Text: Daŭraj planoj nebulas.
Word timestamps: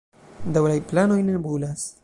Daŭraj 0.55 0.79
planoj 0.93 1.21
nebulas. 1.29 1.89